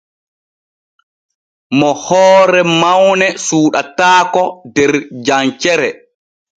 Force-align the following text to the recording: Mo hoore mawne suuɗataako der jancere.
Mo 1.77 1.89
hoore 2.05 2.61
mawne 2.81 3.27
suuɗataako 3.45 4.43
der 4.75 4.91
jancere. 5.25 5.89